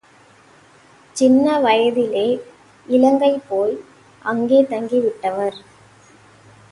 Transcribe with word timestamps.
சின்னவயதிலேயே 1.15 2.23
இலங்கை 2.85 3.31
போய் 3.49 3.75
அங்கே 4.25 4.61
தங்கி 4.63 4.99
விட்டவர். 4.99 5.57